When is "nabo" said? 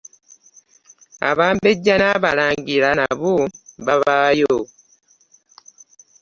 2.99-3.33